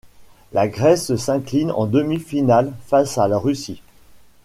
La 0.51 0.67
Grèce 0.67 1.15
s'incline 1.15 1.69
en 1.69 1.85
demi-finale 1.85 2.73
face 2.87 3.19
à 3.19 3.27
la 3.27 3.37
Russie. 3.37 3.83